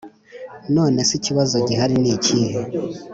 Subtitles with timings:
[0.75, 2.59] nonese ikibazo gihari nikihe